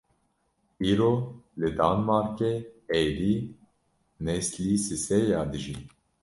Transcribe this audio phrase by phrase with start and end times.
[0.89, 1.09] Îro
[1.59, 2.53] li Danmarkê
[3.01, 3.35] êdî
[4.25, 5.77] neslî sisêya dijî!